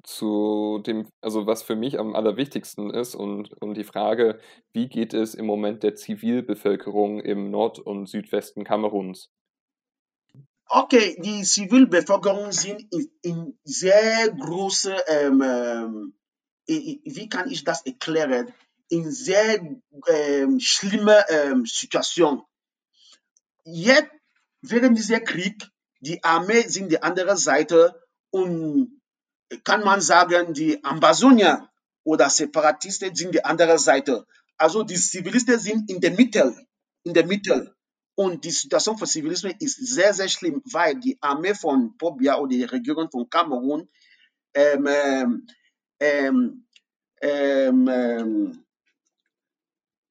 zu 0.03 0.81
dem, 0.85 1.07
also 1.21 1.45
was 1.45 1.63
für 1.63 1.75
mich 1.75 1.99
am 1.99 2.15
allerwichtigsten 2.15 2.89
ist 2.89 3.15
und, 3.15 3.51
und 3.61 3.75
die 3.75 3.83
Frage, 3.83 4.39
wie 4.71 4.87
geht 4.87 5.13
es 5.13 5.35
im 5.35 5.45
Moment 5.45 5.83
der 5.83 5.95
Zivilbevölkerung 5.95 7.19
im 7.19 7.51
Nord- 7.51 7.79
und 7.79 8.07
Südwesten 8.07 8.63
Kameruns? 8.63 9.29
Okay, 10.71 11.17
die 11.19 11.43
Zivilbevölkerung 11.43 12.51
sind 12.51 12.93
in, 12.93 13.11
in 13.23 13.59
sehr 13.63 14.29
große, 14.29 14.95
ähm, 15.07 15.41
ähm 15.41 16.13
wie 16.67 17.27
kann 17.27 17.49
ich 17.49 17.63
das 17.63 17.83
erklären, 17.83 18.53
in 18.89 19.09
sehr 19.09 19.59
ähm, 20.07 20.59
schlimme 20.59 21.25
ähm, 21.29 21.65
Situation. 21.65 22.43
Jetzt, 23.63 24.11
während 24.61 24.95
dieser 24.95 25.21
Krieg, 25.21 25.67
die 26.01 26.23
Armee 26.23 26.61
sind 26.67 26.91
die 26.91 27.01
andere 27.01 27.35
Seite 27.35 27.99
und 28.29 29.01
kann 29.63 29.83
man 29.83 30.01
sagen, 30.01 30.53
die 30.53 30.83
Ambazonier 30.83 31.67
oder 32.03 32.29
Separatisten 32.29 33.15
sind 33.15 33.33
die 33.33 33.43
andere 33.43 33.79
Seite. 33.79 34.27
Also 34.57 34.83
die 34.83 34.95
Zivilisten 34.95 35.57
sind 35.59 35.89
in 35.89 35.99
der 35.99 36.11
Mitte, 36.11 36.55
in 37.03 37.15
der 37.15 37.25
Mitte. 37.25 37.75
Und 38.19 38.43
die 38.43 38.51
Situation 38.51 38.97
für 38.97 39.05
Zivilisten 39.05 39.55
ist 39.61 39.77
sehr, 39.77 40.13
sehr 40.13 40.27
schlimm, 40.27 40.61
weil 40.65 40.99
die 40.99 41.17
Armee 41.21 41.53
von 41.53 41.97
Pobia 41.97 42.35
oder 42.37 42.49
die 42.49 42.65
Regierung 42.65 43.09
von 43.09 43.29
Kamerun 43.29 43.87
ähm, 44.53 44.87
ähm, 44.87 45.47
ähm, 46.01 46.65
ähm, 47.21 47.87
ähm 47.87 48.65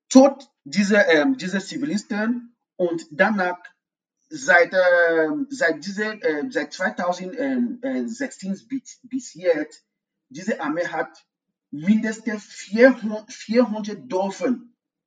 tot 0.09 0.49
diese, 0.65 0.97
ähm, 0.97 1.37
diese 1.37 1.61
Zivilisten 1.61 2.57
und 2.77 3.07
danach 3.11 3.59
seit, 4.31 4.73
seit, 5.51 5.85
diese, 5.85 6.07
äh, 6.23 6.51
seit 6.51 6.73
2016 6.73 8.69
bis, 8.69 9.01
bis 9.03 9.35
jetzt, 9.35 9.85
diese 10.31 10.63
Armee 10.63 10.87
hat 10.87 11.27
mindestens 11.71 12.43
400, 12.43 13.31
400 13.31 14.11
Dörfer, 14.11 14.57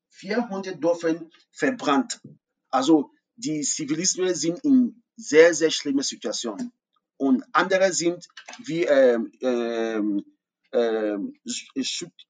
400 0.10 0.84
Dörfer 0.84 1.20
verbrannt. 1.52 2.22
Also 2.72 3.12
die 3.36 3.62
Zivilisten 3.62 4.34
sind 4.36 4.60
in 4.64 5.04
sehr, 5.16 5.54
sehr 5.54 5.72
schlimmer 5.72 6.04
Situation. 6.04 6.72
Und 7.18 7.44
andere 7.52 7.94
sind 7.94 8.28
wie 8.66 8.84
ähm, 8.84 9.32
ähm, 9.42 10.24
ähm, 10.72 11.34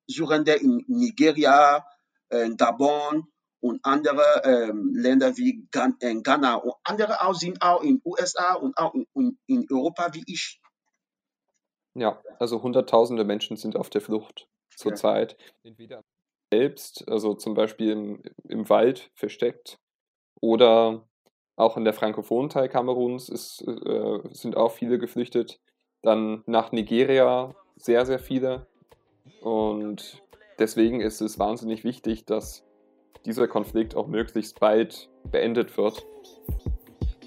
Suchende 0.08 0.54
in 0.54 0.84
Nigeria, 0.88 1.86
äh, 2.30 2.50
Gabon, 2.56 3.32
und 3.62 3.80
andere 3.84 4.42
ähm, 4.44 4.94
Länder 4.96 5.38
wie 5.38 5.68
äh, 5.74 6.16
Ghana 6.22 6.56
und 6.56 6.74
andere 6.84 7.22
auch 7.22 7.36
sind 7.36 7.62
auch 7.62 7.84
in 7.84 8.02
USA 8.04 8.56
und 8.56 8.78
auch 8.78 8.94
in, 8.96 9.06
in, 9.14 9.38
in 9.46 9.68
Europa 9.72 10.14
wie 10.14 10.24
ich. 10.26 10.60
Ja, 11.94 12.22
also 12.40 12.64
Hunderttausende 12.64 13.24
Menschen 13.24 13.58
sind 13.58 13.76
auf 13.76 13.90
der 13.90 14.02
Flucht 14.02 14.48
zurzeit. 14.76 15.38
Ja. 15.40 15.70
Entweder 15.70 16.02
selbst, 16.52 17.08
also 17.08 17.36
zum 17.36 17.54
Beispiel 17.54 17.92
im, 17.92 18.24
im 18.50 18.68
Wald 18.70 19.12
versteckt, 19.14 19.78
oder 20.42 21.08
auch 21.56 21.78
in 21.78 21.86
der 21.86 21.94
frankophonen 21.94 22.50
Teil 22.50 22.68
Kameruns 22.68 23.30
ist, 23.30 23.62
äh, 23.62 24.20
sind 24.32 24.58
auch 24.58 24.72
viele 24.72 24.98
geflüchtet. 24.98 25.62
Dann 26.02 26.44
nach 26.48 26.72
Nigeria 26.72 27.56
sehr, 27.78 28.06
sehr 28.06 28.20
viele. 28.20 28.68
Und 29.42 30.22
deswegen 30.60 31.00
ist 31.00 31.22
es 31.22 31.40
wahnsinnig 31.40 31.84
wichtig, 31.84 32.26
dass 32.26 32.66
dieser 33.26 33.48
Konflikt 33.48 33.96
auch 33.96 34.08
möglichst 34.08 34.60
bald 34.60 35.10
beendet 35.24 35.78
wird. 35.78 36.06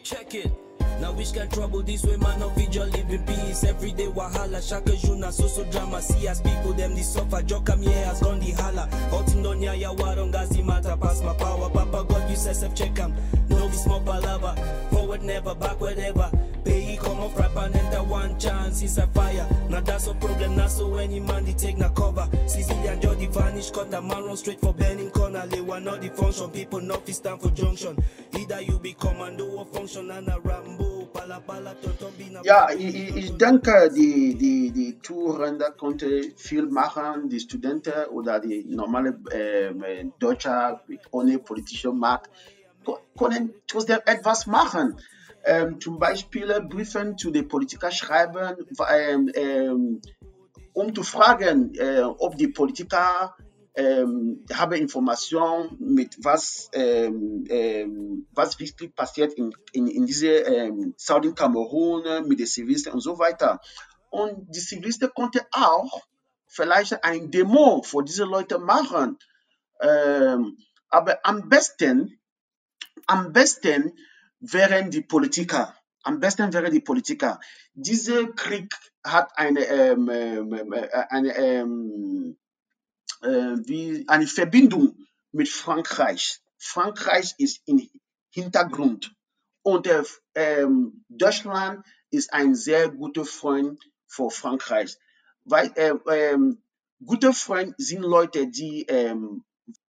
Check 0.02 0.34
it. 0.34 0.63
Now 1.00 1.12
which 1.12 1.32
can 1.32 1.48
trouble 1.48 1.82
this 1.82 2.04
way 2.04 2.16
man 2.16 2.42
of 2.42 2.56
live 2.56 3.10
in 3.10 3.22
peace. 3.24 3.64
Every 3.64 3.92
day 3.92 4.06
wahala 4.06 4.66
shaka 4.66 4.96
juna 4.96 5.32
so 5.32 5.46
so 5.46 5.64
drama. 5.64 6.00
See 6.00 6.26
as 6.28 6.40
people 6.40 6.72
them 6.72 6.94
this 6.94 7.12
suffer. 7.12 7.42
Joke 7.42 7.66
come 7.66 7.82
here 7.82 8.04
has 8.04 8.20
gone 8.20 8.40
the 8.40 8.52
hala. 8.52 8.88
Hot 9.10 9.32
in 9.32 9.42
donya 9.42 9.78
ya 9.78 9.92
waron 9.94 10.32
gazi 10.32 10.64
matter 10.64 10.96
pass 10.96 11.22
my 11.22 11.34
power. 11.34 11.68
Papa 11.70 12.04
God 12.08 12.30
you 12.30 12.36
say 12.36 12.52
self 12.52 12.74
check 12.74 12.98
em. 12.98 13.14
No 13.48 13.68
be 13.68 13.74
small 13.74 14.00
palava. 14.00 14.54
Forward 14.90 15.22
never 15.22 15.54
backward 15.54 15.98
ever 15.98 16.30
pays 17.04 17.14
comment 17.14 17.30
frappe 17.36 17.56
and 17.56 17.76
enter 17.76 18.02
one 18.02 18.38
chance 18.38 18.82
inside 18.82 19.12
fire. 19.14 19.46
Now 19.68 19.80
that's 19.80 20.06
a 20.06 20.14
problem, 20.14 20.56
not 20.56 20.70
so 20.70 20.94
any 20.96 21.20
man 21.20 21.44
they 21.44 21.52
take 21.52 21.78
na 21.78 21.88
cover. 21.90 22.28
Civilian 22.46 23.00
just 23.00 23.38
vanish, 23.38 23.70
cut 23.70 23.92
a 23.94 24.00
man 24.00 24.24
run 24.24 24.36
straight 24.36 24.60
for 24.60 24.74
burning 24.74 25.10
corner. 25.10 25.46
They 25.46 25.60
want 25.60 25.84
not 25.84 26.00
the 26.00 26.08
function, 26.10 26.50
people 26.50 26.80
not 26.80 27.08
stand 27.08 27.40
for 27.40 27.50
junction. 27.50 27.96
Either 28.38 28.60
you 28.62 28.78
be 28.78 28.94
commando 28.94 29.46
or 29.50 29.66
function 29.66 30.10
and 30.10 30.28
a 30.28 30.38
Rambo. 30.40 30.94
Ja, 32.42 32.68
ich, 32.70 33.16
ich 33.16 33.38
denke, 33.38 33.90
die, 33.94 34.34
die, 34.34 34.72
die 34.72 34.98
Tourränder 35.00 35.70
konnte 35.70 36.32
viel 36.36 36.66
machen, 36.66 37.30
die 37.30 37.40
Studenten 37.40 38.06
oder 38.10 38.40
die 38.40 38.64
normale 38.64 39.18
äh, 39.30 40.04
Deutsche 40.18 40.80
ohne 41.12 41.38
politische 41.38 41.92
Macht 41.92 42.28
können 43.16 43.54
trotzdem 43.66 44.00
etwas 44.04 44.46
machen. 44.46 44.96
Ähm, 45.44 45.80
zum 45.80 45.98
Beispiel 45.98 46.48
Briefe 46.68 47.14
zu 47.16 47.30
den 47.30 47.48
Politikern 47.48 47.92
schreiben, 47.92 48.66
ähm, 48.88 49.30
ähm, 49.34 50.00
um 50.72 50.94
zu 50.94 51.02
fragen, 51.02 51.74
äh, 51.74 52.02
ob 52.02 52.36
die 52.36 52.48
Politiker 52.48 53.36
ähm, 53.74 54.44
haben 54.52 54.72
Informationen 54.72 55.76
mit 55.78 56.16
was, 56.24 56.70
ähm, 56.72 57.44
ähm, 57.48 58.26
was 58.32 58.58
wirklich 58.58 58.94
passiert 58.94 59.34
in, 59.34 59.52
in, 59.72 59.86
in 59.86 60.06
diese 60.06 60.28
ähm, 60.28 60.94
Saudi 60.96 61.32
Kamerun 61.32 62.26
mit 62.26 62.38
den 62.38 62.46
Zivilisten 62.46 62.92
und 62.92 63.00
so 63.00 63.18
weiter. 63.18 63.60
Und 64.10 64.54
die 64.54 64.60
Zivilisten 64.60 65.10
konnten 65.14 65.40
auch 65.52 66.02
vielleicht 66.46 67.04
ein 67.04 67.30
Demo 67.30 67.82
für 67.82 68.04
diese 68.04 68.24
Leute 68.24 68.60
machen. 68.60 69.18
Aber 70.88 71.18
am 71.24 71.48
besten 71.48 72.20
am 73.06 73.32
besten 73.32 73.92
wären 74.52 74.90
die 74.90 75.02
Politiker. 75.02 75.74
Am 76.02 76.20
besten 76.20 76.52
wären 76.52 76.72
die 76.72 76.80
Politiker. 76.80 77.40
Dieser 77.72 78.26
Krieg 78.32 78.74
hat 79.02 79.36
eine, 79.36 79.64
ähm, 79.66 80.08
ähm, 80.10 80.72
äh, 80.72 80.88
eine, 81.08 81.36
ähm, 81.36 82.36
äh, 83.22 83.56
wie 83.66 84.04
eine 84.06 84.26
Verbindung 84.26 85.06
mit 85.32 85.48
Frankreich. 85.48 86.40
Frankreich 86.58 87.34
ist 87.38 87.62
im 87.66 87.88
Hintergrund. 88.30 89.14
Und 89.62 89.86
äh, 89.86 90.02
ähm, 90.34 91.04
Deutschland 91.08 91.84
ist 92.10 92.32
ein 92.32 92.54
sehr 92.54 92.90
guter 92.90 93.24
Freund 93.24 93.82
für 94.06 94.30
Frankreich. 94.30 94.98
Weil 95.44 95.72
äh, 95.76 95.94
ähm, 96.10 96.62
gute 97.04 97.32
Freunde 97.32 97.74
sind 97.78 98.02
Leute, 98.02 98.46
die 98.48 98.84
ähm, 98.88 99.44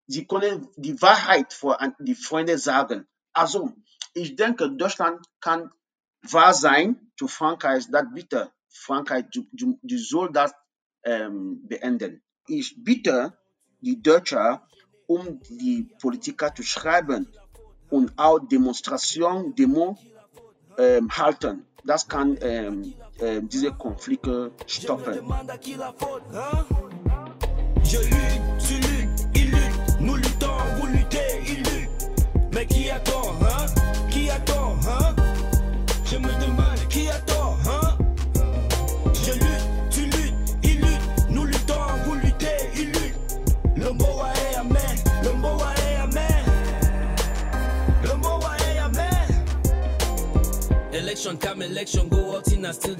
sie 0.07 0.27
können 0.27 0.69
die 0.77 1.01
Wahrheit 1.03 1.53
vor 1.53 1.79
die 1.99 2.15
Freunde 2.15 2.59
sagen. 2.59 3.07
Also, 3.33 3.73
ich 4.15 4.37
denke, 4.37 4.71
Deutschland 4.71 5.27
kann 5.41 5.71
wahr 6.23 6.55
sein 6.55 7.11
zu 7.17 7.29
Frankreich, 7.29 7.91
das 7.91 8.05
bitte 8.15 8.51
Frankreich, 8.71 9.27
du, 9.33 9.47
du, 9.53 9.79
du 9.83 9.99
soll 9.99 10.33
das 10.33 10.53
ähm, 11.05 11.67
beenden. 11.67 12.23
Ich 12.47 12.83
bitte 12.83 13.37
die 13.81 14.03
Deutschen, 14.03 14.59
um 15.07 15.41
die 15.49 15.89
Politiker 16.01 16.55
zu 16.55 16.63
schreiben 16.63 17.29
und 17.91 18.13
auch 18.17 18.39
Demonstrationen, 18.39 19.55
Demo 19.55 19.99
ähm, 20.79 21.11
halten. 21.17 21.67
Das 21.85 22.09
kann 22.09 22.39
ähm, 22.41 22.95
äh, 23.19 23.43
diese 23.43 23.73
Konflikte 23.73 24.53
stoppen. 24.67 25.21
Je 27.85 28.54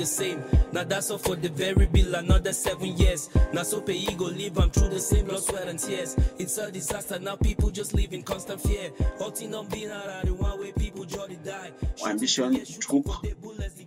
the 0.05 0.11
same. 0.11 0.45
Now 0.73 0.85
that's 0.85 1.11
all 1.11 1.19
for 1.19 1.37
the 1.37 1.49
very 1.49 1.87
bill, 1.87 2.15
another 2.15 2.53
seven 2.53 2.97
years. 2.97 3.31
Now 3.53 3.63
so 3.63 3.81
pay 3.81 4.05
go 4.15 4.27
live, 4.27 4.59
I'm 4.59 4.71
through 4.71 4.91
the 4.91 5.01
same 5.01 5.25
blood, 5.25 5.43
sweat 5.43 5.67
and 5.67 5.79
tears. 5.79 6.17
It's 6.39 6.59
a 6.59 6.71
disaster, 6.71 7.19
now 7.19 7.37
people 7.37 7.71
just 7.71 7.95
live 7.95 8.13
in 8.13 8.23
constant 8.23 8.61
fear. 8.61 8.91
Halting 9.19 9.55
on 9.55 9.67
being 9.69 9.91
out 9.91 10.25
the 10.25 10.35
one 10.35 10.61
way 10.61 10.73
people 10.73 11.05
jolly 11.07 11.39
die. 11.43 11.73
Ein 12.05 12.19
bisschen 12.19 12.53
Druck, 12.81 13.23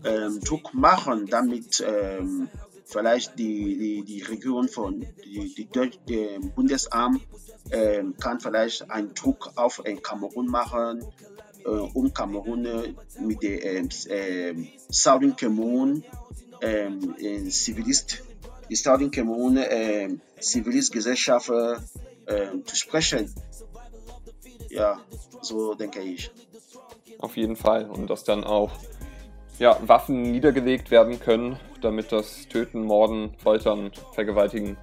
ähm, 0.04 0.40
Druck 0.42 0.74
machen, 0.74 1.28
damit 1.28 1.86
ähm, 1.88 2.50
vielleicht 2.86 3.38
die, 3.38 3.78
die, 3.78 4.04
die 4.04 4.22
Regierung 4.24 4.68
von 4.70 5.06
die, 5.24 5.54
die, 5.56 5.68
die 6.08 6.40
Bundesamt 6.56 7.22
ähm, 7.70 8.16
kann 8.18 8.40
vielleicht 8.40 8.90
einen 8.90 9.14
Druck 9.14 9.52
auf 9.56 9.86
ein 9.86 10.02
Kamerun 10.02 10.48
machen, 10.48 11.06
um 11.68 12.14
Kamerun 12.14 12.96
mit 13.20 13.44
der 13.44 13.64
ähm, 13.66 14.68
Southern 14.90 15.36
Kamerun 15.36 16.04
Zivilist, 17.50 18.24
die 18.70 18.76
Southern 18.76 19.12
Kamerun 19.12 19.60
Zivilistgesellschaft 20.40 21.52
äh, 22.28 22.48
zu 22.66 22.76
sprechen. 22.76 23.34
Ja, 24.70 25.00
so 25.42 25.74
denke 25.76 26.02
ich. 26.02 26.32
Auf 27.20 27.38
jeden 27.38 27.56
Fall. 27.56 27.90
Und 27.90 28.10
dass 28.10 28.24
dann 28.24 28.44
auch 28.44 28.72
ja, 29.60 29.78
Waffen 29.88 30.22
niedergelegt 30.22 30.92
werden 30.92 31.20
können, 31.20 31.60
damit 31.82 32.12
das 32.12 32.48
Töten, 32.48 32.84
Morden, 32.84 33.36
Foltern, 33.40 33.92
Vergewaltigen, 34.14 34.78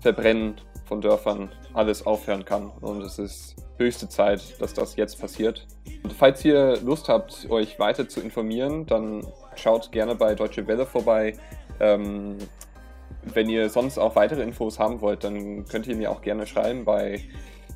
Verbrennen 0.00 0.60
von 0.86 1.00
Dörfern 1.00 1.52
alles 1.72 2.06
aufhören 2.06 2.44
kann. 2.44 2.70
Und 2.80 3.02
es 3.02 3.18
ist 3.18 3.56
höchste 3.80 4.08
Zeit, 4.08 4.60
dass 4.60 4.74
das 4.74 4.94
jetzt 4.96 5.20
passiert. 5.20 5.66
Und 6.02 6.12
falls 6.12 6.44
ihr 6.44 6.78
Lust 6.82 7.08
habt, 7.08 7.50
euch 7.50 7.78
weiter 7.78 8.08
zu 8.08 8.20
informieren, 8.20 8.86
dann 8.86 9.26
schaut 9.56 9.90
gerne 9.90 10.14
bei 10.14 10.34
Deutsche 10.34 10.66
Welle 10.66 10.86
vorbei. 10.86 11.36
Ähm, 11.80 12.38
wenn 13.22 13.48
ihr 13.48 13.68
sonst 13.68 13.98
auch 13.98 14.16
weitere 14.16 14.42
Infos 14.42 14.78
haben 14.78 15.00
wollt, 15.00 15.24
dann 15.24 15.64
könnt 15.66 15.86
ihr 15.86 15.96
mir 15.96 16.10
auch 16.10 16.22
gerne 16.22 16.46
schreiben 16.46 16.84
bei 16.84 17.20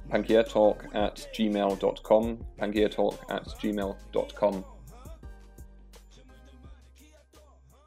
pangeatalk 0.09 0.95
at 0.95 1.29
gmail.com. 1.35 2.39
pangeatalk 2.57 3.15
at 3.29 3.59
gmail.com. 3.61 4.65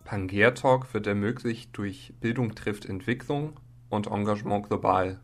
Pangea 0.03 0.53
wird 0.93 1.05
ermöglicht 1.05 1.77
durch 1.77 2.13
Bildung 2.21 2.55
trifft 2.55 2.85
Entwicklung 2.85 3.59
und 3.89 4.07
Engagement 4.07 4.67
global 4.67 5.19